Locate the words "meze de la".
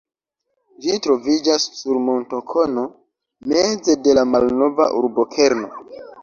3.53-4.25